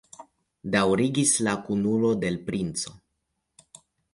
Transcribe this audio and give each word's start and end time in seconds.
daŭrigis 0.75 1.33
la 1.49 1.53
kunulo 1.67 2.11
de 2.25 2.33
l' 2.37 2.41
princo. 2.51 2.99